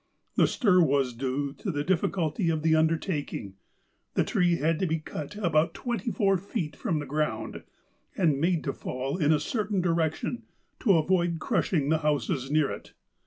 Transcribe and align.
The 0.35 0.47
stir 0.47 0.81
was 0.81 1.13
due 1.13 1.53
to 1.59 1.69
the 1.69 1.83
difficulty 1.83 2.49
of 2.49 2.63
the 2.63 2.75
undertaking. 2.75 3.53
The 4.15 4.23
tree 4.23 4.55
had 4.55 4.79
to 4.79 4.87
be 4.87 4.97
cut 4.97 5.35
about 5.35 5.75
twenty 5.75 6.09
four 6.09 6.39
feet 6.39 6.75
from 6.75 6.97
the 6.97 7.05
ground, 7.05 7.61
and 8.17 8.41
made 8.41 8.63
to 8.63 8.73
fall 8.73 9.17
in 9.17 9.31
a 9.31 9.39
certain 9.39 9.79
direction, 9.79 10.41
to 10.79 10.97
avoid 10.97 11.37
crushing 11.37 11.89
the 11.89 11.99
houses 11.99 12.49
near 12.49 12.71
it. 12.71 12.93